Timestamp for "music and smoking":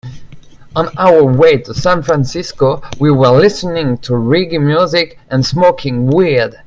4.59-6.07